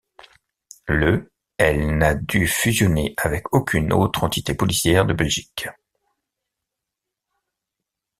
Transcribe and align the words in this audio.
Le 0.87 1.31
elle 1.59 1.95
n'a 1.99 2.15
dû 2.15 2.47
fusionner 2.47 3.13
avec 3.17 3.53
aucune 3.53 3.93
autre 3.93 4.23
entité 4.23 4.55
policière 4.55 5.05
de 5.05 5.13
Belgique. 5.13 5.67